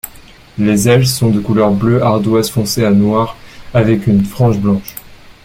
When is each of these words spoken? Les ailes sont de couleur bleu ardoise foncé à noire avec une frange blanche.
Les 0.57 0.89
ailes 0.89 1.05
sont 1.05 1.29
de 1.29 1.39
couleur 1.39 1.71
bleu 1.73 2.01
ardoise 2.01 2.49
foncé 2.49 2.83
à 2.83 2.89
noire 2.89 3.37
avec 3.71 4.07
une 4.07 4.23
frange 4.25 4.57
blanche. 4.57 4.95